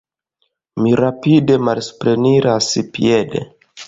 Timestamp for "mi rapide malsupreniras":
0.85-2.71